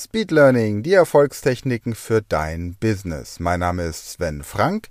[0.00, 3.40] Speed Learning, die Erfolgstechniken für dein Business.
[3.40, 4.86] Mein Name ist Sven Frank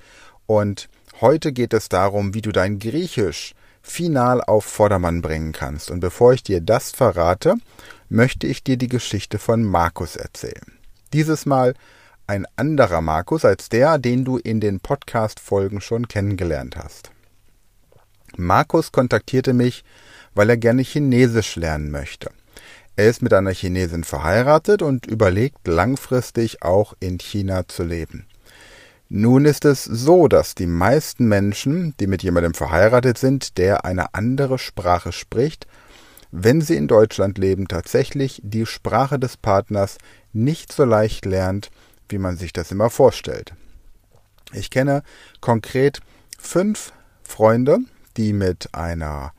[0.47, 0.89] und
[1.21, 5.91] heute geht es darum, wie du dein Griechisch final auf Vordermann bringen kannst.
[5.91, 7.55] Und bevor ich dir das verrate,
[8.09, 10.77] möchte ich dir die Geschichte von Markus erzählen.
[11.13, 11.75] Dieses Mal
[12.27, 17.11] ein anderer Markus als der, den du in den Podcast-Folgen schon kennengelernt hast.
[18.35, 19.85] Markus kontaktierte mich,
[20.35, 22.30] weil er gerne Chinesisch lernen möchte.
[22.98, 28.26] Er ist mit einer Chinesin verheiratet und überlegt langfristig auch in China zu leben.
[29.08, 34.16] Nun ist es so, dass die meisten Menschen, die mit jemandem verheiratet sind, der eine
[34.16, 35.67] andere Sprache spricht,
[36.31, 40.00] wenn sie in Deutschland leben, tatsächlich die Sprache des Partners
[40.34, 41.70] nicht so leicht lernt,
[42.09, 43.54] wie man sich das immer vorstellt.
[44.54, 45.04] Ich kenne
[45.39, 46.00] konkret
[46.39, 47.78] fünf Freunde,
[48.17, 49.34] die mit einer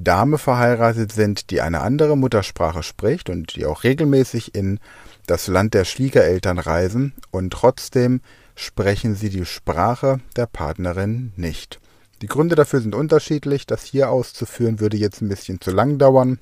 [0.00, 4.78] Dame verheiratet sind, die eine andere Muttersprache spricht und die auch regelmäßig in
[5.26, 8.20] das Land der Schwiegereltern reisen und trotzdem
[8.54, 11.80] sprechen sie die Sprache der Partnerin nicht.
[12.22, 16.38] Die Gründe dafür sind unterschiedlich, das hier auszuführen würde jetzt ein bisschen zu lang dauern.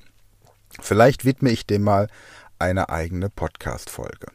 [0.79, 2.09] Vielleicht widme ich dem mal
[2.59, 4.27] eine eigene Podcast-Folge.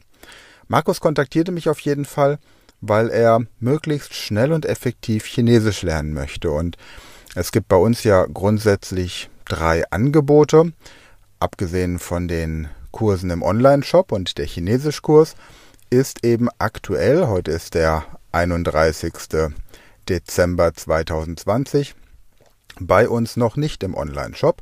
[0.67, 2.39] Markus kontaktierte mich auf jeden Fall,
[2.81, 6.77] weil er möglichst schnell und effektiv Chinesisch lernen möchte und
[7.35, 10.73] es gibt bei uns ja grundsätzlich drei Angebote,
[11.39, 15.35] abgesehen von den Kursen im Online-Shop und der Chinesischkurs
[15.89, 19.13] ist eben aktuell, heute ist der 31.
[20.09, 21.95] Dezember 2020,
[22.79, 24.61] bei uns noch nicht im Online-Shop.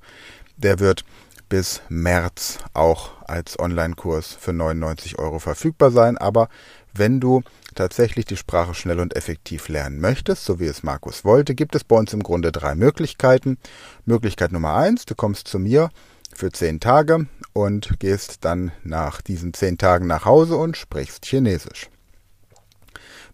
[0.58, 1.04] Der wird
[1.50, 6.48] bis März auch als Online-Kurs für 99 Euro verfügbar sein, aber
[6.94, 7.42] wenn du
[7.76, 11.84] tatsächlich die Sprache schnell und effektiv lernen möchtest, so wie es Markus wollte, gibt es
[11.84, 13.58] bei uns im Grunde drei Möglichkeiten.
[14.06, 15.90] Möglichkeit Nummer eins, du kommst zu mir
[16.34, 21.90] für zehn Tage und gehst dann nach diesen zehn Tagen nach Hause und sprichst Chinesisch.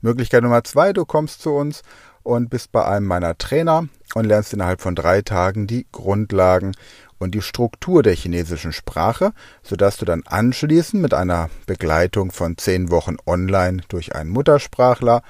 [0.01, 1.81] Möglichkeit Nummer zwei, du kommst zu uns
[2.23, 6.73] und bist bei einem meiner Trainer und lernst innerhalb von drei Tagen die Grundlagen
[7.19, 9.33] und die Struktur der chinesischen Sprache,
[9.63, 15.21] sodass du dann anschließend mit einer Begleitung von zehn Wochen online durch einen Muttersprachler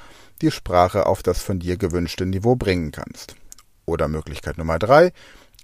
[0.41, 3.35] die Sprache auf das von dir gewünschte Niveau bringen kannst.
[3.85, 5.11] Oder Möglichkeit Nummer drei,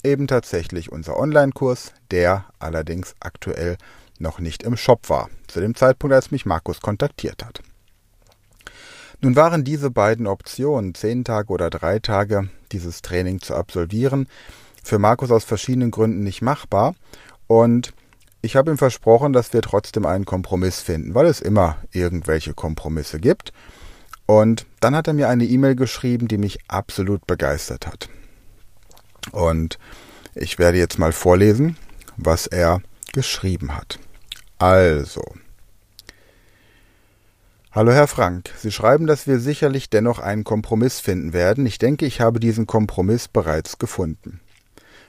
[0.03, 3.77] eben tatsächlich unser Online-Kurs, der allerdings aktuell
[4.19, 7.61] noch nicht im Shop war, zu dem Zeitpunkt, als mich Markus kontaktiert hat.
[9.21, 14.27] Nun waren diese beiden Optionen, zehn Tage oder drei Tage dieses Training zu absolvieren,
[14.83, 16.95] für Markus aus verschiedenen Gründen nicht machbar.
[17.47, 17.93] Und
[18.41, 23.19] ich habe ihm versprochen, dass wir trotzdem einen Kompromiss finden, weil es immer irgendwelche Kompromisse
[23.19, 23.53] gibt.
[24.25, 28.09] Und dann hat er mir eine E-Mail geschrieben, die mich absolut begeistert hat.
[29.31, 29.79] Und
[30.35, 31.77] ich werde jetzt mal vorlesen,
[32.17, 32.81] was er
[33.13, 33.99] geschrieben hat.
[34.59, 35.23] Also.
[37.71, 41.65] Hallo Herr Frank, Sie schreiben, dass wir sicherlich dennoch einen Kompromiss finden werden.
[41.65, 44.41] Ich denke, ich habe diesen Kompromiss bereits gefunden.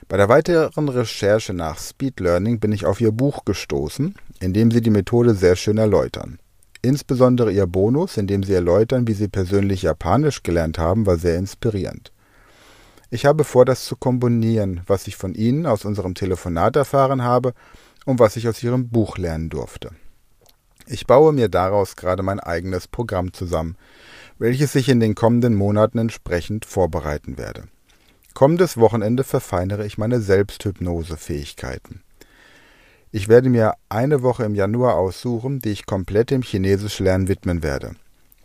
[0.07, 4.69] Bei der weiteren Recherche nach Speed Learning bin ich auf Ihr Buch gestoßen, in dem
[4.69, 6.37] Sie die Methode sehr schön erläutern.
[6.83, 11.37] Insbesondere Ihr Bonus, in dem Sie erläutern, wie Sie persönlich Japanisch gelernt haben, war sehr
[11.37, 12.11] inspirierend.
[13.09, 17.53] Ich habe vor, das zu kombinieren, was ich von Ihnen aus unserem Telefonat erfahren habe
[18.05, 19.89] und was ich aus Ihrem Buch lernen durfte.
[20.85, 23.75] Ich baue mir daraus gerade mein eigenes Programm zusammen,
[24.37, 27.63] welches ich in den kommenden Monaten entsprechend vorbereiten werde.
[28.35, 32.01] Kommendes Wochenende verfeinere ich meine Selbsthypnosefähigkeiten.
[33.09, 37.95] Ich werde mir eine Woche im Januar aussuchen, die ich komplett dem Chinesischlernen widmen werde.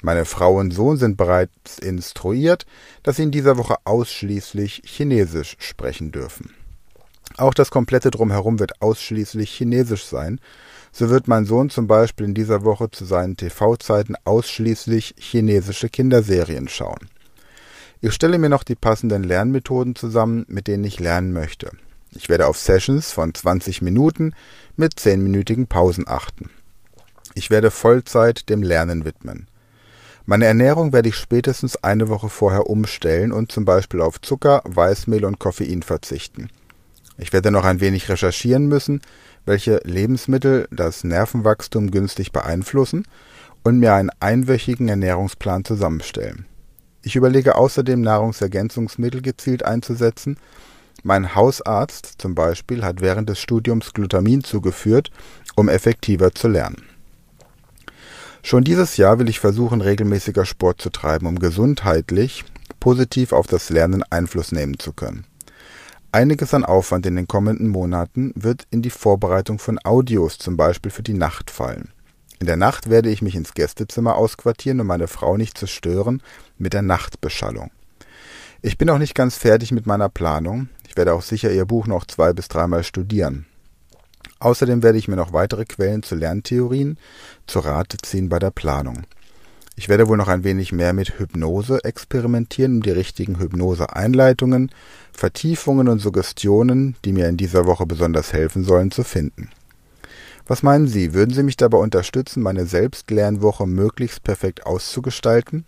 [0.00, 2.66] Meine Frau und Sohn sind bereits instruiert,
[3.02, 6.54] dass sie in dieser Woche ausschließlich Chinesisch sprechen dürfen.
[7.36, 10.38] Auch das komplette Drumherum wird ausschließlich Chinesisch sein.
[10.92, 16.68] So wird mein Sohn zum Beispiel in dieser Woche zu seinen TV-Zeiten ausschließlich chinesische Kinderserien
[16.68, 17.10] schauen.
[18.02, 21.70] Ich stelle mir noch die passenden Lernmethoden zusammen, mit denen ich lernen möchte.
[22.12, 24.32] Ich werde auf Sessions von 20 Minuten
[24.76, 26.48] mit 10-minütigen Pausen achten.
[27.34, 29.48] Ich werde Vollzeit dem Lernen widmen.
[30.24, 35.26] Meine Ernährung werde ich spätestens eine Woche vorher umstellen und zum Beispiel auf Zucker, Weißmehl
[35.26, 36.48] und Koffein verzichten.
[37.18, 39.02] Ich werde noch ein wenig recherchieren müssen,
[39.44, 43.06] welche Lebensmittel das Nervenwachstum günstig beeinflussen
[43.62, 46.46] und mir einen einwöchigen Ernährungsplan zusammenstellen.
[47.02, 50.36] Ich überlege außerdem Nahrungsergänzungsmittel gezielt einzusetzen.
[51.02, 55.10] Mein Hausarzt zum Beispiel hat während des Studiums Glutamin zugeführt,
[55.56, 56.84] um effektiver zu lernen.
[58.42, 62.44] Schon dieses Jahr will ich versuchen, regelmäßiger Sport zu treiben, um gesundheitlich
[62.80, 65.24] positiv auf das Lernen Einfluss nehmen zu können.
[66.12, 70.90] Einiges an Aufwand in den kommenden Monaten wird in die Vorbereitung von Audios zum Beispiel
[70.90, 71.92] für die Nacht fallen.
[72.40, 76.22] In der Nacht werde ich mich ins Gästezimmer ausquartieren, um meine Frau nicht zu stören
[76.56, 77.70] mit der Nachtbeschallung.
[78.62, 80.70] Ich bin auch nicht ganz fertig mit meiner Planung.
[80.88, 83.44] Ich werde auch sicher ihr Buch noch zwei bis dreimal studieren.
[84.38, 86.96] Außerdem werde ich mir noch weitere Quellen zu Lerntheorien
[87.46, 89.02] zu Rate ziehen bei der Planung.
[89.76, 94.70] Ich werde wohl noch ein wenig mehr mit Hypnose experimentieren, um die richtigen Hypnose-Einleitungen,
[95.12, 99.50] Vertiefungen und Suggestionen, die mir in dieser Woche besonders helfen sollen, zu finden.
[100.50, 105.64] Was meinen Sie, würden Sie mich dabei unterstützen, meine Selbstlernwoche möglichst perfekt auszugestalten?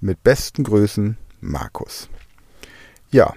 [0.00, 2.08] Mit besten Grüßen, Markus.
[3.12, 3.32] Ja,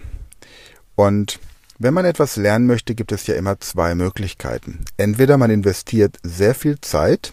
[0.96, 1.40] und
[1.78, 4.86] wenn man etwas lernen möchte, gibt es ja immer zwei Möglichkeiten.
[4.98, 7.32] Entweder man investiert sehr viel Zeit,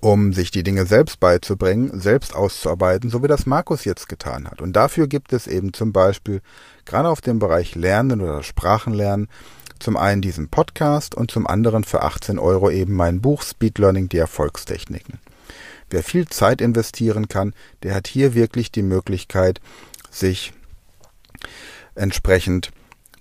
[0.00, 4.60] um sich die Dinge selbst beizubringen, selbst auszuarbeiten, so wie das Markus jetzt getan hat.
[4.60, 6.42] Und dafür gibt es eben zum Beispiel
[6.86, 9.28] gerade auf dem Bereich Lernen oder Sprachenlernen
[9.80, 14.08] zum einen diesen Podcast und zum anderen für 18 Euro eben mein Buch Speed Learning
[14.08, 15.18] die Erfolgstechniken.
[15.90, 19.60] Wer viel Zeit investieren kann, der hat hier wirklich die Möglichkeit,
[20.10, 20.52] sich
[21.94, 22.70] entsprechend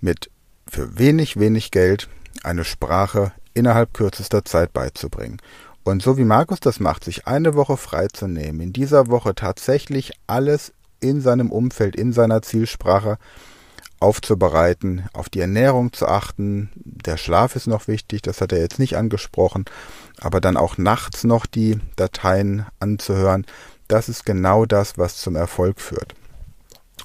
[0.02, 0.30] mit
[0.68, 2.08] für wenig, wenig Geld
[2.44, 5.42] eine Sprache innerhalb kürzester Zeit beizubringen.
[5.84, 10.74] Und so wie Markus das macht, sich eine Woche freizunehmen, in dieser Woche tatsächlich alles
[11.00, 13.18] in seinem Umfeld, in seiner Zielsprache
[14.00, 16.69] aufzubereiten, auf die Ernährung zu achten.
[16.75, 19.66] Der Schlaf ist noch wichtig, das hat er jetzt nicht angesprochen,
[20.19, 23.46] aber dann auch nachts noch die Dateien anzuhören,
[23.88, 26.13] das ist genau das, was zum Erfolg führt.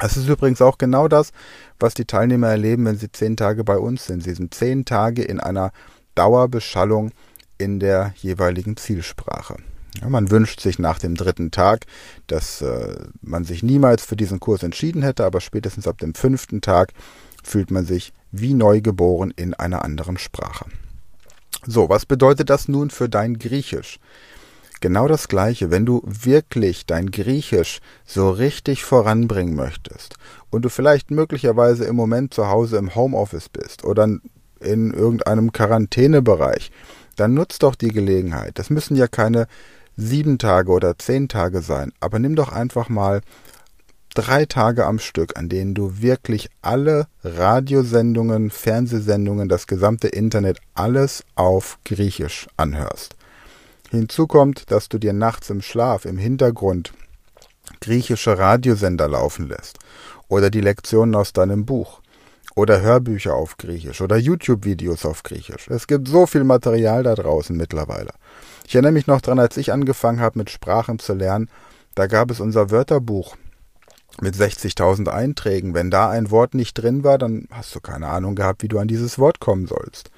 [0.00, 1.32] Das ist übrigens auch genau das,
[1.79, 4.23] was die Teilnehmer erleben, wenn sie zehn Tage bei uns sind.
[4.23, 5.73] Sie sind zehn Tage in einer
[6.14, 7.12] Dauerbeschallung
[7.58, 9.56] in der jeweiligen Zielsprache.
[10.00, 11.87] Ja, man wünscht sich nach dem dritten Tag,
[12.26, 16.61] dass äh, man sich niemals für diesen Kurs entschieden hätte, aber spätestens ab dem fünften
[16.61, 16.93] Tag
[17.43, 20.67] fühlt man sich wie neugeboren in einer anderen Sprache.
[21.67, 23.99] So, was bedeutet das nun für dein Griechisch?
[24.81, 30.17] Genau das Gleiche, wenn du wirklich dein Griechisch so richtig voranbringen möchtest
[30.50, 34.05] und du vielleicht möglicherweise im Moment zu Hause im Homeoffice bist oder
[34.61, 36.70] in irgendeinem Quarantänebereich,
[37.17, 38.58] dann nutzt doch die Gelegenheit.
[38.58, 39.46] Das müssen ja keine
[39.96, 43.20] sieben Tage oder zehn Tage sein, aber nimm doch einfach mal
[44.14, 51.25] drei Tage am Stück, an denen du wirklich alle Radiosendungen, Fernsehsendungen, das gesamte Internet, alles
[51.35, 53.17] auf Griechisch anhörst.
[53.91, 56.93] Hinzu kommt, dass du dir nachts im Schlaf im Hintergrund
[57.81, 59.79] griechische Radiosender laufen lässt
[60.29, 62.00] oder die Lektionen aus deinem Buch
[62.55, 65.69] oder Hörbücher auf Griechisch oder YouTube-Videos auf Griechisch.
[65.69, 68.12] Es gibt so viel Material da draußen mittlerweile.
[68.67, 71.49] Ich erinnere mich noch dran, als ich angefangen habe, mit Sprachen zu lernen,
[71.95, 73.37] da gab es unser Wörterbuch
[74.21, 75.75] mit 60.000 Einträgen.
[75.75, 78.79] Wenn da ein Wort nicht drin war, dann hast du keine Ahnung gehabt, wie du
[78.79, 80.11] an dieses Wort kommen sollst.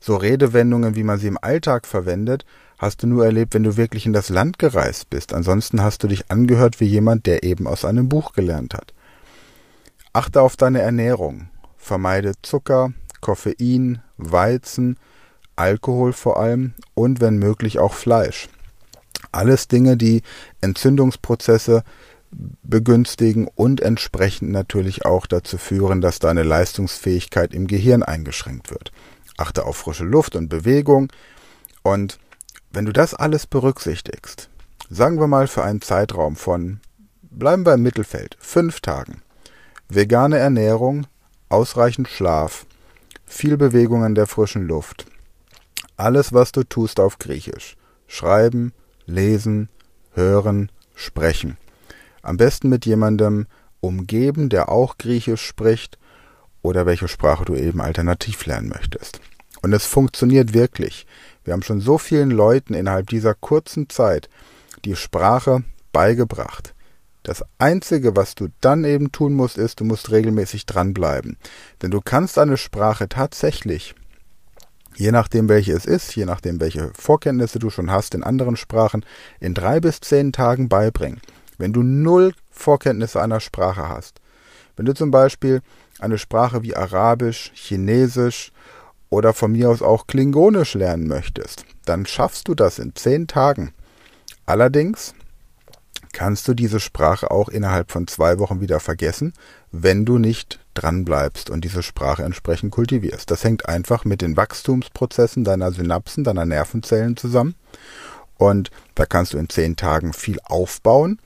[0.00, 2.44] So Redewendungen, wie man sie im Alltag verwendet,
[2.78, 5.32] hast du nur erlebt, wenn du wirklich in das Land gereist bist.
[5.32, 8.92] Ansonsten hast du dich angehört wie jemand, der eben aus einem Buch gelernt hat.
[10.12, 11.48] Achte auf deine Ernährung.
[11.82, 14.96] Vermeide Zucker, Koffein, Weizen,
[15.56, 18.48] Alkohol vor allem und wenn möglich auch Fleisch.
[19.32, 20.22] Alles Dinge, die
[20.60, 21.82] Entzündungsprozesse
[22.62, 28.92] begünstigen und entsprechend natürlich auch dazu führen, dass deine Leistungsfähigkeit im Gehirn eingeschränkt wird.
[29.36, 31.12] Achte auf frische Luft und Bewegung
[31.82, 32.20] und
[32.70, 34.48] wenn du das alles berücksichtigst,
[34.88, 36.78] sagen wir mal für einen Zeitraum von,
[37.22, 39.20] bleiben wir im Mittelfeld, fünf Tagen,
[39.88, 41.06] vegane Ernährung,
[41.52, 42.66] ausreichend Schlaf,
[43.26, 45.06] viel Bewegung in der frischen Luft,
[45.96, 47.76] alles, was du tust auf Griechisch.
[48.06, 48.72] Schreiben,
[49.06, 49.68] lesen,
[50.14, 51.56] hören, sprechen.
[52.22, 53.46] Am besten mit jemandem
[53.80, 55.98] umgeben, der auch Griechisch spricht
[56.62, 59.20] oder welche Sprache du eben alternativ lernen möchtest.
[59.60, 61.06] Und es funktioniert wirklich.
[61.44, 64.28] Wir haben schon so vielen Leuten innerhalb dieser kurzen Zeit
[64.84, 66.74] die Sprache beigebracht.
[67.22, 71.36] Das Einzige, was du dann eben tun musst, ist, du musst regelmäßig dranbleiben.
[71.80, 73.94] Denn du kannst eine Sprache tatsächlich
[74.96, 79.04] je nachdem welche es ist, je nachdem welche Vorkenntnisse du schon hast in anderen Sprachen,
[79.40, 81.20] in drei bis zehn Tagen beibringen.
[81.58, 84.20] Wenn du null Vorkenntnisse einer Sprache hast,
[84.76, 85.60] wenn du zum Beispiel
[85.98, 88.52] eine Sprache wie Arabisch, Chinesisch
[89.10, 93.72] oder von mir aus auch Klingonisch lernen möchtest, dann schaffst du das in zehn Tagen.
[94.46, 95.14] Allerdings
[96.12, 99.32] kannst du diese Sprache auch innerhalb von zwei Wochen wieder vergessen,
[99.70, 103.30] wenn du nicht dran bleibst und diese Sprache entsprechend kultivierst.
[103.30, 107.54] Das hängt einfach mit den Wachstumsprozessen deiner Synapsen, deiner Nervenzellen zusammen.
[108.38, 111.18] Und da kannst du in zehn Tagen viel aufbauen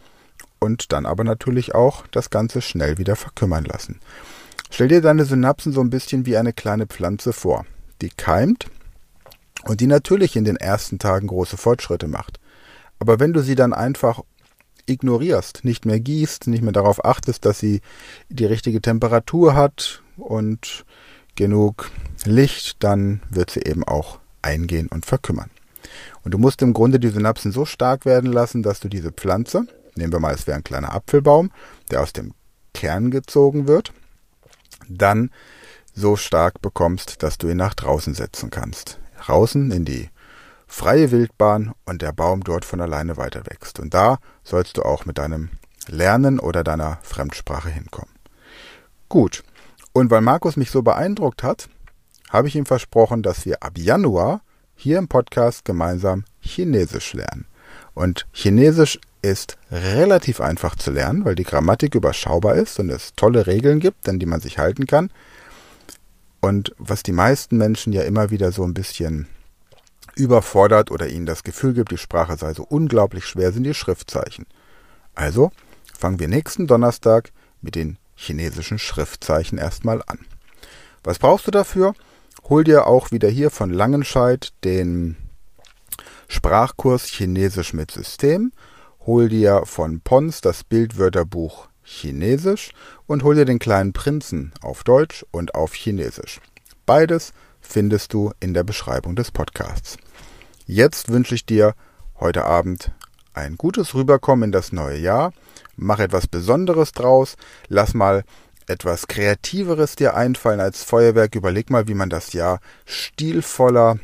[0.58, 4.00] und dann aber natürlich auch das Ganze schnell wieder verkümmern lassen.
[4.70, 7.64] Stell dir deine Synapsen so ein bisschen wie eine kleine Pflanze vor,
[8.02, 8.66] die keimt
[9.64, 12.40] und die natürlich in den ersten Tagen große Fortschritte macht.
[12.98, 14.20] Aber wenn du sie dann einfach
[14.86, 17.80] ignorierst, nicht mehr gießt, nicht mehr darauf achtest, dass sie
[18.28, 20.84] die richtige Temperatur hat und
[21.34, 21.90] genug
[22.24, 25.50] Licht, dann wird sie eben auch eingehen und verkümmern.
[26.24, 29.66] Und du musst im Grunde die Synapsen so stark werden lassen, dass du diese Pflanze,
[29.94, 31.50] nehmen wir mal, es wäre ein kleiner Apfelbaum,
[31.90, 32.32] der aus dem
[32.74, 33.92] Kern gezogen wird,
[34.88, 35.30] dann
[35.94, 38.98] so stark bekommst, dass du ihn nach draußen setzen kannst.
[39.18, 40.10] Draußen in die
[40.66, 43.78] freie Wildbahn und der Baum dort von alleine weiter wächst.
[43.78, 45.50] Und da sollst du auch mit deinem
[45.88, 48.12] Lernen oder deiner Fremdsprache hinkommen.
[49.08, 49.44] Gut.
[49.92, 51.68] Und weil Markus mich so beeindruckt hat,
[52.30, 54.40] habe ich ihm versprochen, dass wir ab Januar
[54.74, 57.46] hier im Podcast gemeinsam Chinesisch lernen.
[57.94, 63.46] Und Chinesisch ist relativ einfach zu lernen, weil die Grammatik überschaubar ist und es tolle
[63.46, 65.10] Regeln gibt, an die man sich halten kann.
[66.40, 69.26] Und was die meisten Menschen ja immer wieder so ein bisschen
[70.16, 74.46] überfordert oder ihnen das Gefühl gibt, die Sprache sei so unglaublich schwer, sind die Schriftzeichen.
[75.14, 75.52] Also
[75.96, 80.18] fangen wir nächsten Donnerstag mit den chinesischen Schriftzeichen erstmal an.
[81.04, 81.94] Was brauchst du dafür?
[82.48, 85.16] Hol dir auch wieder hier von Langenscheid den
[86.28, 88.52] Sprachkurs Chinesisch mit System.
[89.04, 92.72] Hol dir von Pons das Bildwörterbuch Chinesisch
[93.06, 96.40] und hol dir den kleinen Prinzen auf Deutsch und auf Chinesisch.
[96.84, 97.32] Beides
[97.66, 99.96] findest du in der Beschreibung des Podcasts.
[100.66, 101.74] Jetzt wünsche ich dir
[102.18, 102.92] heute Abend
[103.34, 105.32] ein gutes Rüberkommen in das neue Jahr.
[105.76, 107.36] Mach etwas Besonderes draus.
[107.68, 108.24] Lass mal
[108.66, 111.34] etwas Kreativeres dir einfallen als Feuerwerk.
[111.34, 113.98] Überleg mal, wie man das Jahr stilvoller,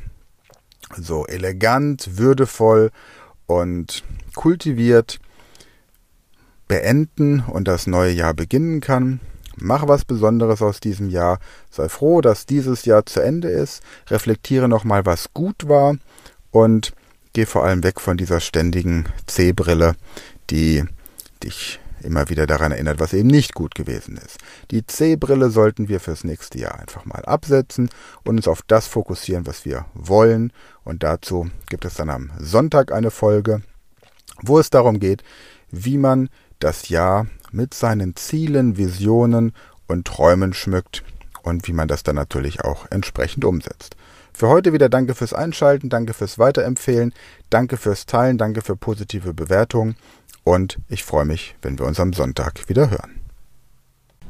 [0.97, 2.90] so elegant, würdevoll
[3.47, 4.04] und
[4.35, 5.19] kultiviert
[6.69, 9.21] beenden und das neue Jahr beginnen kann.
[9.56, 11.38] Mach was Besonderes aus diesem Jahr.
[11.71, 13.82] Sei froh, dass dieses Jahr zu Ende ist.
[14.09, 15.97] Reflektiere nochmal, was gut war
[16.50, 16.92] und
[17.32, 19.94] geh vor allem weg von dieser ständigen C-Brille,
[20.50, 20.85] die
[21.42, 24.38] dich immer wieder daran erinnert, was eben nicht gut gewesen ist.
[24.71, 27.90] Die C-Brille sollten wir fürs nächste Jahr einfach mal absetzen
[28.25, 30.52] und uns auf das fokussieren, was wir wollen.
[30.85, 33.62] Und dazu gibt es dann am Sonntag eine Folge,
[34.40, 35.23] wo es darum geht,
[35.71, 36.28] wie man
[36.59, 39.52] das Jahr mit seinen Zielen, Visionen
[39.87, 41.02] und Träumen schmückt
[41.42, 43.97] und wie man das dann natürlich auch entsprechend umsetzt.
[44.32, 47.12] Für heute wieder danke fürs Einschalten, danke fürs Weiterempfehlen,
[47.50, 49.97] danke fürs Teilen, danke für positive Bewertungen
[50.44, 53.22] und ich freue mich, wenn wir uns am Sonntag wieder hören.